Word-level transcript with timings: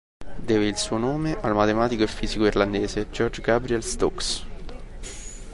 Deve 0.39 0.65
il 0.65 0.77
suo 0.77 0.97
nome 0.97 1.39
al 1.41 1.53
matematico 1.53 2.01
e 2.01 2.07
fisico 2.07 2.45
irlandese 2.47 3.11
George 3.11 3.39
Gabriel 3.39 3.83
Stokes. 3.83 4.45